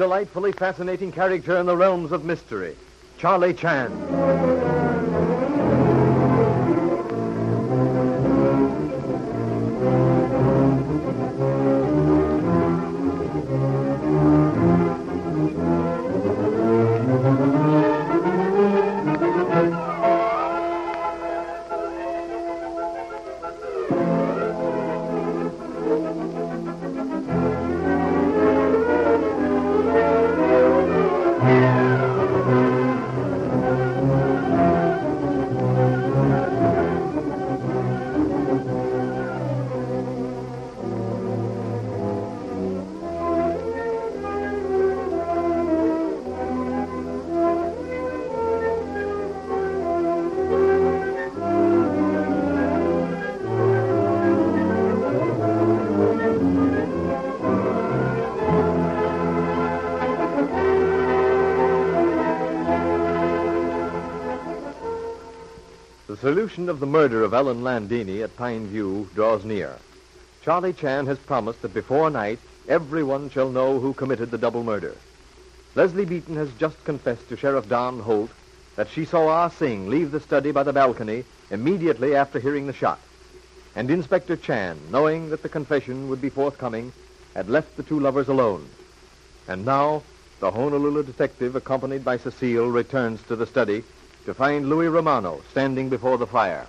[0.00, 2.74] delightfully fascinating character in the realms of mystery,
[3.18, 4.69] Charlie Chan.
[66.30, 69.74] Solution of the murder of Ellen Landini at Pine View draws near.
[70.44, 74.96] Charlie Chan has promised that before night, everyone shall know who committed the double murder.
[75.74, 78.30] Leslie Beaton has just confessed to Sheriff Don Holt
[78.76, 82.72] that she saw Ah Sing leave the study by the balcony immediately after hearing the
[82.72, 83.00] shot.
[83.74, 86.92] And Inspector Chan, knowing that the confession would be forthcoming,
[87.34, 88.68] had left the two lovers alone.
[89.48, 90.04] And now,
[90.38, 93.82] the Honolulu detective, accompanied by Cecile, returns to the study
[94.30, 96.64] to find Louis Romano standing before the fire.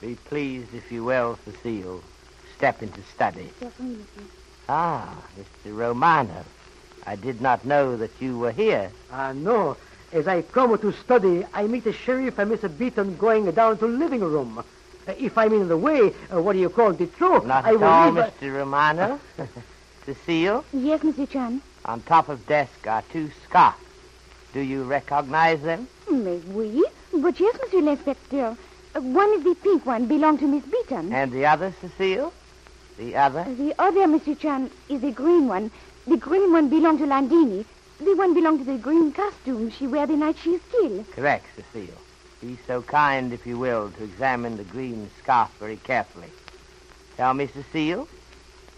[0.00, 2.02] Be pleased, if you will, Cecile.
[2.56, 3.50] Step into study.
[4.68, 5.76] Ah, Mr.
[5.76, 6.44] Romano.
[7.06, 8.90] I did not know that you were here.
[9.12, 9.76] Ah, no.
[10.12, 12.68] As I come to study, I meet the sheriff and Mr.
[12.78, 14.58] Beaton going down to living room.
[15.06, 17.44] Uh, if I'm in the way, uh, what do you call the truth?
[17.44, 18.56] Not I at will all, leave, uh, Mr.
[18.56, 19.20] Romano.
[20.04, 21.30] Cecile, Yes, Mr.
[21.30, 21.62] Chan.
[21.84, 23.78] on top of desk are two scarfs.
[24.54, 25.88] Do you recognize them?
[26.08, 26.80] Mais oui.
[27.12, 28.56] But yes, Monsieur l'Inspecteur.
[28.94, 31.12] Uh, one is the pink one, belong to Miss Beaton.
[31.12, 32.32] And the other, Cecile?
[32.96, 33.44] The other?
[33.58, 35.72] The other, Monsieur Chan, is the green one.
[36.06, 37.64] The green one belong to Landini.
[37.98, 41.10] The one belong to the green costume she wear the night she is killed.
[41.10, 41.98] Correct, Cecile.
[42.40, 46.30] Be so kind, if you will, to examine the green scarf very carefully.
[47.16, 48.06] Tell me, Cecile,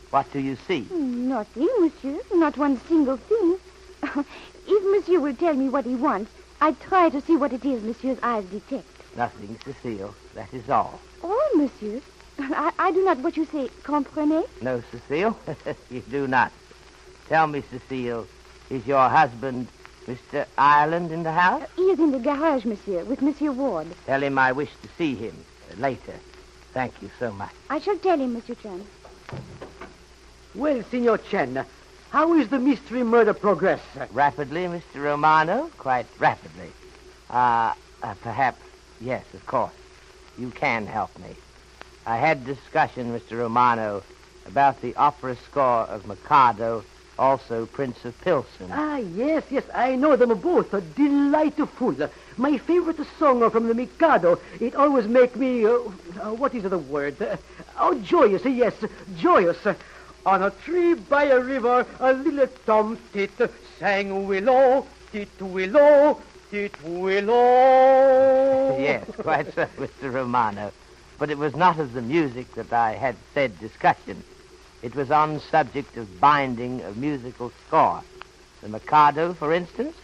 [0.08, 0.86] what do you see?
[0.90, 2.18] Nothing, Monsieur.
[2.32, 3.58] Not one single thing.
[4.66, 7.82] if Monsieur will tell me what he wants, I try to see what it is
[7.82, 8.86] Monsieur's eyes detect.
[9.16, 10.14] Nothing, Cecile.
[10.34, 11.00] That is all.
[11.22, 12.00] Oh, Monsieur.
[12.38, 14.44] I, I do not what you say, comprenez?
[14.60, 15.38] No, Cecile,
[15.90, 16.52] you do not.
[17.28, 18.26] Tell me, Cecile,
[18.70, 19.68] is your husband,
[20.06, 20.46] Mr.
[20.58, 21.64] Ireland, in the house?
[21.76, 23.86] He is in the garage, Monsieur, with Monsieur Ward.
[24.06, 25.34] Tell him I wish to see him
[25.70, 26.14] uh, later.
[26.72, 27.52] Thank you so much.
[27.70, 28.86] I shall tell him, Monsieur Chan.
[30.54, 31.64] Well, Signor Chan,
[32.16, 33.78] how is the mystery murder progress?
[34.10, 35.04] Rapidly, Mr.
[35.04, 35.70] Romano?
[35.76, 36.72] Quite rapidly.
[37.28, 38.62] Uh, uh, perhaps,
[39.02, 39.74] yes, of course.
[40.38, 41.36] You can help me.
[42.06, 43.36] I had discussion, Mr.
[43.36, 44.02] Romano,
[44.46, 46.84] about the opera score of Mikado,
[47.18, 48.70] also Prince of Pilsen.
[48.72, 50.70] Ah, yes, yes, I know them both.
[50.94, 51.96] Delightful.
[52.38, 54.40] My favorite song from the Mikado.
[54.58, 57.20] It always make me, uh, uh, what is the word?
[57.20, 57.36] Uh,
[57.78, 58.72] oh, joyous, yes,
[59.18, 59.58] joyous.
[60.26, 63.30] On a tree by a river, a little tom tit
[63.78, 66.20] sang willow, tit willow,
[66.50, 68.76] tit willow.
[68.76, 70.12] Yes, quite so, Mr.
[70.12, 70.72] Romano.
[71.20, 74.24] But it was not of the music that I had said discussion.
[74.82, 78.02] It was on subject of binding of musical score.
[78.62, 79.94] The Mikado, for instance,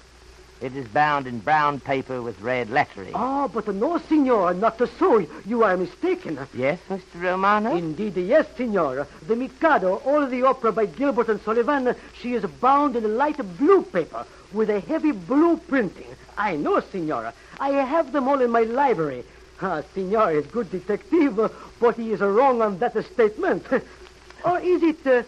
[0.62, 3.12] it is bound in brown paper with red lettering.
[3.14, 5.26] Ah, but no, Signor, not so.
[5.44, 6.38] You are mistaken.
[6.54, 7.02] Yes, Mr.
[7.16, 7.76] Romano?
[7.76, 9.08] Indeed, yes, Signor.
[9.26, 13.82] The Mikado, all the opera by Gilbert and Sullivan, she is bound in light blue
[13.82, 16.06] paper with a heavy blue printing.
[16.38, 17.32] I know, Signor.
[17.58, 19.24] I have them all in my library.
[19.60, 21.40] Ah, Signor is good detective,
[21.80, 23.66] but he is wrong on that statement.
[24.44, 25.24] or is it, uh,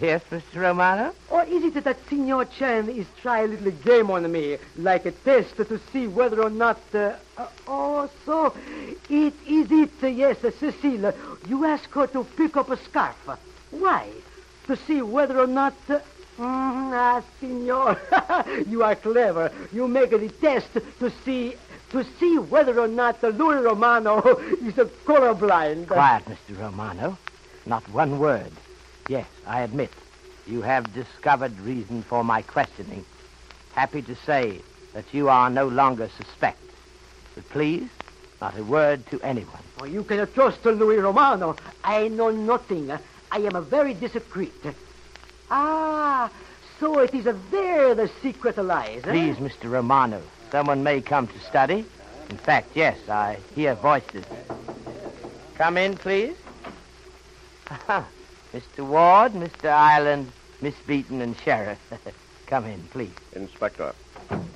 [0.00, 0.60] Yes, Mr.
[0.60, 1.14] Romano?
[1.30, 5.10] or is it that Signor Chan is trying a little game on me, like a
[5.10, 8.54] test to see whether or not, uh, uh, oh, so
[9.08, 11.12] it is it, uh, yes, uh, Cecile,
[11.48, 13.16] you ask her to pick up a scarf.
[13.70, 14.08] Why?
[14.66, 16.00] To see whether or not, uh,
[16.38, 17.98] mm, ah, Signor,
[18.68, 19.52] you are clever.
[19.72, 21.54] You make the test to see,
[21.90, 24.20] to see whether or not uh, Louis Romano
[24.62, 25.88] is a colorblind.
[25.88, 26.58] Quiet, Mr.
[26.58, 27.18] Romano.
[27.64, 28.52] Not one word.
[29.08, 29.90] Yes, I admit.
[30.46, 33.04] You have discovered reason for my questioning.
[33.74, 34.60] Happy to say
[34.94, 36.60] that you are no longer suspect.
[37.34, 37.88] But please,
[38.40, 39.62] not a word to anyone.
[39.80, 41.56] Oh, you can trust Louis Romano.
[41.84, 42.90] I know nothing.
[42.90, 44.54] I am very discreet.
[45.50, 46.30] Ah,
[46.80, 49.10] so it is there the secret lies, eh?
[49.10, 49.70] Please, Mr.
[49.70, 51.84] Romano, someone may come to study.
[52.28, 54.24] In fact, yes, I hear voices.
[55.54, 56.36] Come in, please.
[58.52, 58.86] Mr.
[58.86, 59.70] Ward, Mr.
[59.70, 61.78] Ireland, Miss Beaton, and Sheriff.
[62.46, 63.10] Come in, please.
[63.34, 63.92] Inspector,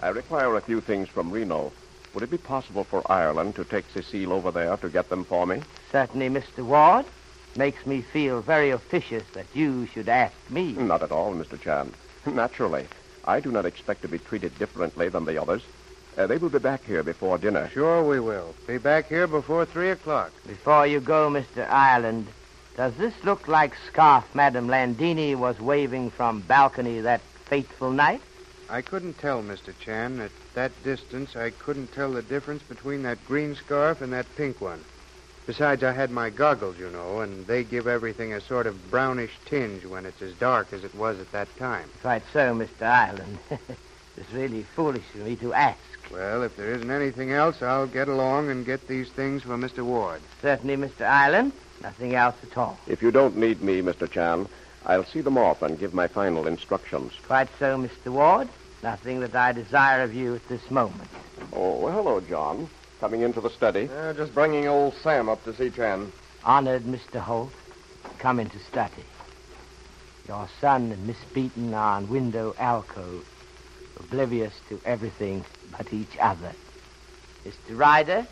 [0.03, 1.73] I require a few things from Reno.
[2.15, 5.47] Would it be possible for Ireland to take Cecile over there to get them for
[5.47, 5.63] me?
[5.93, 6.65] Certainly, Mr.
[6.65, 7.07] Ward.
[7.57, 10.73] Makes me feel very officious that you should ask me.
[10.73, 11.61] Not at all, Mr.
[11.61, 11.93] Chan.
[12.27, 12.87] Naturally.
[13.25, 15.63] I do not expect to be treated differently than the others.
[16.17, 17.69] Uh, they will be back here before dinner.
[17.73, 18.55] Sure we will.
[18.67, 20.33] Be back here before three o'clock.
[20.47, 21.69] Before you go, Mr.
[21.69, 22.29] Ireland,
[22.77, 28.23] does this look like scarf Madame Landini was waving from balcony that fateful night?
[28.69, 29.77] I couldn't tell, Mr.
[29.79, 30.21] Chan.
[30.21, 34.61] At that distance, I couldn't tell the difference between that green scarf and that pink
[34.61, 34.85] one.
[35.47, 39.33] Besides, I had my goggles, you know, and they give everything a sort of brownish
[39.47, 41.91] tinge when it's as dark as it was at that time.
[42.03, 42.83] Quite so, Mr.
[42.83, 43.39] Ireland.
[43.51, 45.79] it's really foolish of me to ask.
[46.13, 49.83] Well, if there isn't anything else, I'll get along and get these things for Mr.
[49.85, 50.21] Ward.
[50.41, 51.09] Certainly, Mr.
[51.09, 51.53] Ireland.
[51.83, 52.79] Nothing else at all.
[52.87, 54.11] If you don't need me, Mr.
[54.11, 54.47] Chan,
[54.87, 57.13] I'll see them off and give my final instructions.
[57.27, 58.13] Quite so, Mr.
[58.13, 58.49] Ward.
[58.83, 61.09] Nothing that I desire of you at this moment.
[61.53, 62.69] Oh, well, hello, John.
[62.99, 63.89] Coming into the study.
[63.89, 66.13] Uh, just bringing old Sam up to see Chan.
[66.45, 67.21] Honored Mr.
[67.21, 67.53] Holt,
[68.19, 69.05] come into study.
[70.29, 73.27] Your son and Miss Beaton are on window alcove,
[73.99, 75.45] oblivious to everything
[75.77, 76.53] but each other.
[77.45, 77.77] Mr.
[77.77, 78.27] Ryder,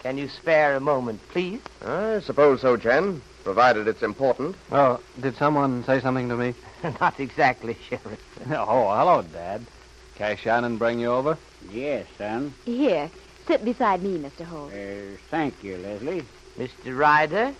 [0.00, 1.60] can you spare a moment, please?
[1.84, 4.56] I suppose so, Chan, provided it's important.
[4.70, 6.54] Oh, did someone say something to me?
[7.00, 8.20] Not exactly, Sheriff.
[8.50, 9.66] Oh, hello, Dad.
[10.14, 11.36] Cash Shannon bring you over?
[11.70, 12.54] Yes, son.
[12.64, 13.10] Here,
[13.46, 14.44] sit beside me, Mr.
[14.44, 14.72] Holt.
[14.72, 16.24] Uh, thank you, Leslie.
[16.56, 16.96] Mr.
[16.96, 17.54] Ryder,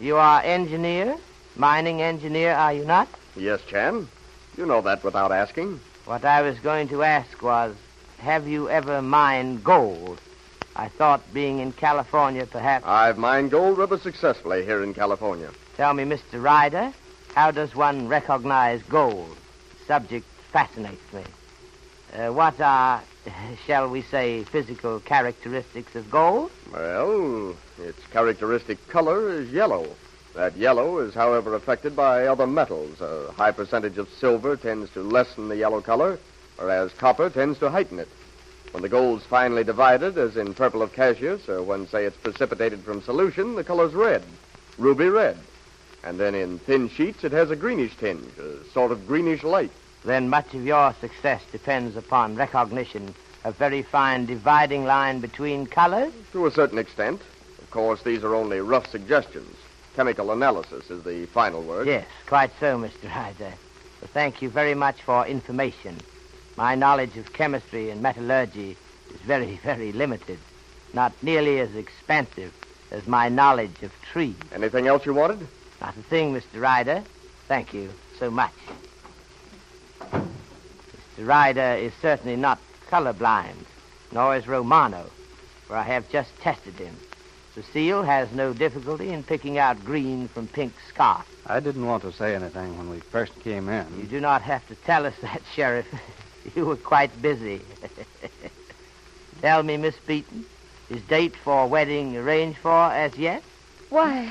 [0.00, 1.16] you are engineer,
[1.56, 3.08] mining engineer, are you not?
[3.36, 4.08] Yes, Chan.
[4.56, 5.80] You know that without asking.
[6.04, 7.74] What I was going to ask was,
[8.18, 10.20] have you ever mined gold?
[10.78, 12.86] I thought being in California, perhaps.
[12.86, 15.50] I've mined gold rather successfully here in California.
[15.76, 16.40] Tell me, Mr.
[16.40, 16.92] Ryder,
[17.34, 19.36] how does one recognize gold?
[19.80, 21.24] The subject fascinates me.
[22.14, 23.02] Uh, what are,
[23.66, 26.52] shall we say, physical characteristics of gold?
[26.72, 29.88] Well, its characteristic color is yellow.
[30.34, 33.00] That yellow is, however, affected by other metals.
[33.00, 36.20] A high percentage of silver tends to lessen the yellow color,
[36.56, 38.08] whereas copper tends to heighten it.
[38.72, 42.80] When the gold's finely divided, as in purple of Cassius, or when, say, it's precipitated
[42.80, 44.22] from solution, the color's red,
[44.76, 45.38] ruby red.
[46.04, 49.70] And then in thin sheets, it has a greenish tinge, a sort of greenish light.
[50.04, 56.12] Then much of your success depends upon recognition of very fine dividing line between colors?
[56.32, 57.20] To a certain extent.
[57.60, 59.54] Of course, these are only rough suggestions.
[59.96, 61.86] Chemical analysis is the final word.
[61.86, 63.12] Yes, quite so, Mr.
[63.14, 63.54] Ryder.
[64.00, 65.98] Well, thank you very much for information.
[66.58, 68.76] My knowledge of chemistry and metallurgy
[69.14, 70.40] is very, very limited.
[70.92, 72.52] Not nearly as expansive
[72.90, 74.34] as my knowledge of trees.
[74.52, 75.46] Anything else you wanted?
[75.80, 76.60] Not a thing, Mr.
[76.60, 77.04] Ryder.
[77.46, 78.54] Thank you so much.
[80.10, 80.24] Mr.
[81.18, 82.58] Ryder is certainly not
[82.90, 83.66] colorblind,
[84.10, 85.08] nor is Romano,
[85.68, 86.96] for I have just tested him.
[87.54, 91.24] Cecile has no difficulty in picking out green from pink scarf.
[91.46, 93.86] I didn't want to say anything when we first came in.
[93.96, 95.86] You do not have to tell us that, Sheriff.
[96.56, 97.60] you were quite busy.
[99.40, 100.44] tell me, Miss Beaton,
[100.90, 103.42] is date for wedding arranged for as yet?
[103.90, 104.30] Why,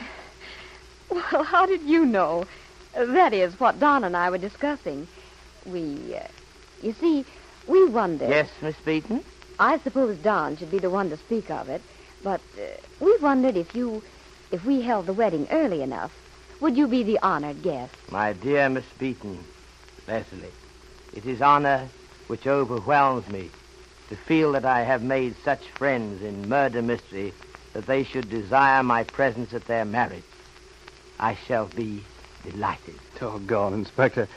[1.09, 2.45] well, how did you know?
[2.93, 5.07] That is what Don and I were discussing.
[5.65, 6.27] We, uh,
[6.81, 7.25] you see,
[7.67, 8.29] we wondered.
[8.29, 9.23] Yes, Miss Beaton?
[9.59, 11.81] I suppose Don should be the one to speak of it,
[12.23, 12.63] but uh,
[12.99, 14.03] we wondered if you,
[14.51, 16.11] if we held the wedding early enough,
[16.59, 17.93] would you be the honored guest?
[18.11, 19.43] My dear Miss Beaton,
[20.07, 20.51] Leslie,
[21.13, 21.87] it is honor
[22.27, 23.49] which overwhelms me
[24.09, 27.33] to feel that I have made such friends in murder mystery
[27.73, 30.23] that they should desire my presence at their marriage.
[31.19, 32.03] I shall be
[32.43, 32.95] delighted.
[33.19, 34.27] Doggone, Inspector.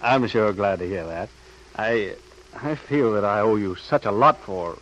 [0.00, 1.28] I'm sure glad to hear that.
[1.74, 2.16] I
[2.54, 4.78] I feel that I owe you such a lot for,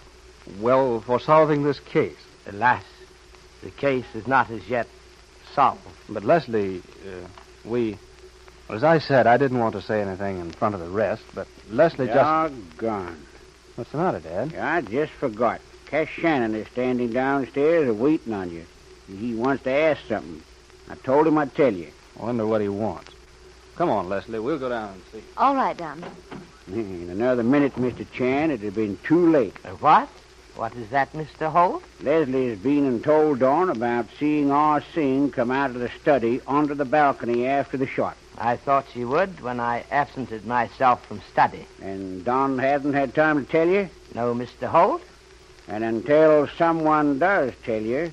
[0.61, 2.17] well, for solving this case.
[2.47, 2.85] Alas,
[3.63, 4.87] the case is not as yet
[5.55, 5.81] solved.
[6.09, 7.27] But Leslie, uh,
[7.65, 7.99] we,
[8.69, 11.25] well, as I said, I didn't want to say anything in front of the rest,
[11.35, 12.77] but Leslie just.
[12.77, 13.27] gone.
[13.77, 14.55] What's the matter, Dad?
[14.57, 15.61] I just forgot.
[15.87, 18.67] Cash Shannon is standing downstairs waiting on you.
[19.07, 20.43] He wants to ask something.
[20.89, 21.91] I told him I'd tell you.
[22.19, 23.11] I wonder what he wants.
[23.77, 24.39] Come on, Leslie.
[24.39, 25.23] We'll go down and see.
[25.37, 26.05] All right, Don.
[26.69, 28.07] In another minute, Mr.
[28.13, 29.57] Chan, it'd have been too late.
[29.65, 30.09] Uh, what?
[30.57, 31.51] What is that, Mr.
[31.51, 31.83] Holt?
[32.01, 36.41] Leslie has been and told Don about seeing Ah Sing come out of the study
[36.47, 38.17] onto the balcony after the shot.
[38.37, 41.67] I thought she would when I absented myself from study.
[41.81, 43.89] And Don hasn't had time to tell you?
[44.15, 44.67] No, Mr.
[44.67, 45.03] Holt?
[45.69, 48.13] And until someone does tell you,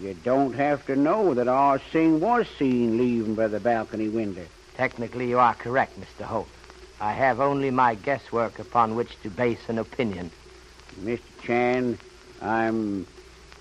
[0.00, 4.44] you don't have to know that our Sing was seen leaving by the balcony window.
[4.76, 6.24] Technically, you are correct, Mr.
[6.24, 6.48] Holt.
[7.00, 10.30] I have only my guesswork upon which to base an opinion.
[11.02, 11.20] Mr.
[11.42, 11.98] Chan,
[12.42, 13.06] I'm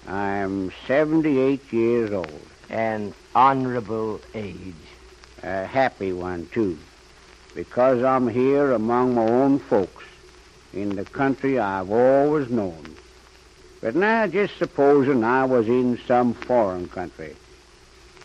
[0.08, 2.42] I'm 78 years old.
[2.70, 4.74] An honorable age.
[5.44, 6.78] A happy one, too.
[7.56, 10.04] Because I'm here among my own folks
[10.74, 12.96] in the country I've always known.
[13.82, 17.36] But now, just supposing I was in some foreign country,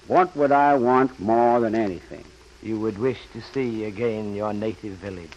[0.07, 2.25] what would I want more than anything?
[2.63, 5.37] You would wish to see again your native village,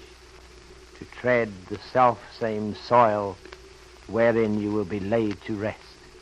[1.00, 3.38] to tread the self-same soil
[4.08, 5.80] wherein you will be laid to rest.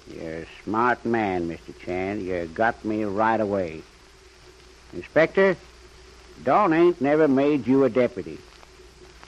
[0.08, 1.78] You're a smart man, Mr.
[1.80, 2.22] Chan.
[2.26, 3.82] You got me right away.
[4.94, 5.58] Inspector,
[6.44, 8.40] Don ain't never made you a deputy.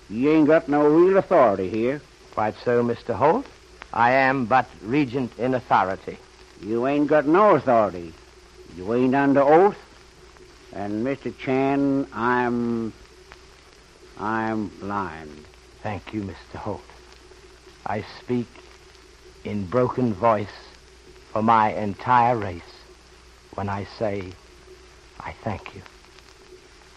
[0.09, 2.01] You ain't got no real authority here.
[2.33, 3.15] Quite so, Mr.
[3.15, 3.45] Holt.
[3.93, 6.17] I am but regent in authority.
[6.61, 8.13] You ain't got no authority.
[8.75, 9.77] You ain't under oath.
[10.73, 11.35] And, Mr.
[11.37, 12.93] Chan, I'm.
[14.17, 15.45] I'm blind.
[15.81, 16.57] Thank you, Mr.
[16.57, 16.81] Holt.
[17.85, 18.47] I speak
[19.43, 20.47] in broken voice
[21.31, 22.61] for my entire race
[23.55, 24.31] when I say
[25.19, 25.81] I thank you.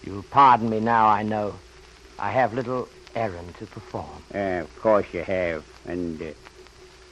[0.04, 1.54] You'll pardon me now, I know.
[2.18, 4.22] I have little errand to perform.
[4.34, 5.64] Uh, of course you have.
[5.86, 6.26] And, uh,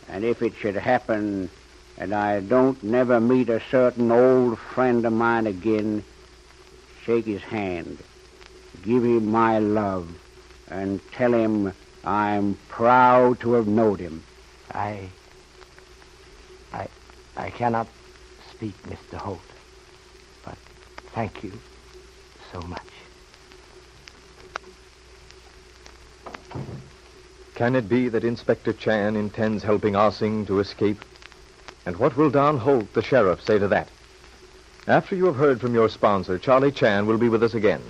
[0.09, 1.51] and if it should happen
[1.99, 6.05] and I don't never meet a certain old friend of mine again,
[7.05, 7.99] shake his hand,
[8.83, 10.09] give him my love,
[10.69, 11.73] and tell him
[12.05, 14.23] I'm proud to have known him.
[14.73, 15.09] I.
[16.73, 16.89] I.
[17.37, 17.87] I cannot
[18.53, 19.17] speak, Mr.
[19.17, 19.41] Holt.
[21.17, 21.53] Thank you
[22.53, 22.83] so much.
[27.55, 31.03] Can it be that Inspector Chan intends helping Ah Sing to escape?
[31.87, 33.89] And what will Don Holt, the sheriff, say to that?
[34.87, 37.81] After you have heard from your sponsor, Charlie Chan will be with us again.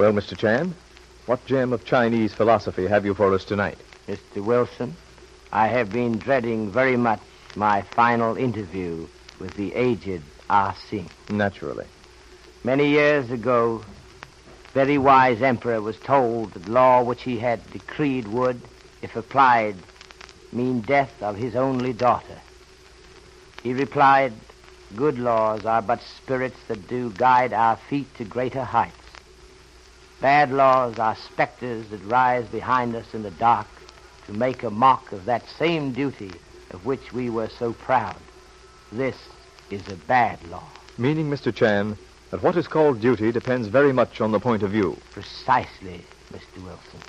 [0.00, 0.34] Well, Mr.
[0.34, 0.74] Chan,
[1.26, 3.76] what gem of Chinese philosophy have you for us tonight?
[4.08, 4.42] Mr.
[4.42, 4.96] Wilson,
[5.52, 7.20] I have been dreading very much
[7.54, 9.06] my final interview
[9.38, 11.10] with the aged Ah Sing.
[11.28, 11.84] Naturally.
[12.64, 13.84] Many years ago,
[14.72, 18.58] very wise emperor was told that law which he had decreed would,
[19.02, 19.76] if applied,
[20.50, 22.40] mean death of his only daughter.
[23.62, 24.32] He replied,
[24.96, 28.96] Good laws are but spirits that do guide our feet to greater heights.
[30.20, 33.66] Bad laws are specters that rise behind us in the dark
[34.26, 36.30] to make a mock of that same duty
[36.72, 38.16] of which we were so proud.
[38.92, 39.16] This
[39.70, 40.68] is a bad law.
[40.98, 41.54] Meaning, Mr.
[41.54, 41.96] Chan,
[42.30, 44.98] that what is called duty depends very much on the point of view.
[45.12, 46.62] Precisely, Mr.
[46.62, 47.00] Wilson.